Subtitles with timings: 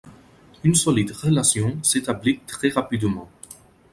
[0.63, 3.29] Une solide relation s’établit très rapidement.